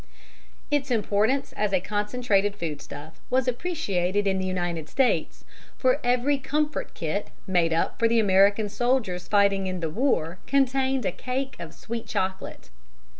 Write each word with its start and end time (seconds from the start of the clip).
Its 0.71 0.89
importance 0.89 1.53
as 1.53 1.71
a 1.71 1.79
concentrated 1.79 2.55
foodstuff 2.55 3.19
was 3.29 3.47
appreciated 3.47 4.25
in 4.25 4.39
the 4.39 4.47
United 4.47 4.89
States, 4.89 5.45
for 5.77 5.99
every 6.03 6.39
"comfort 6.39 6.95
kit" 6.95 7.27
made 7.45 7.71
up 7.71 7.99
for 7.99 8.07
the 8.07 8.17
American 8.19 8.67
soldiers 8.67 9.27
fighting 9.27 9.67
in 9.67 9.79
the 9.79 9.91
war 9.91 10.39
contained 10.47 11.05
a 11.05 11.11
cake 11.11 11.55
of 11.59 11.71
sweet 11.75 12.07
chocolate. 12.07 12.71